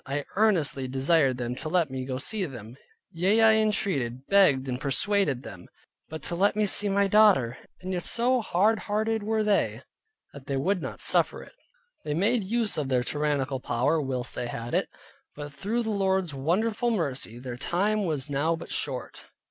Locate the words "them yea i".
2.45-3.53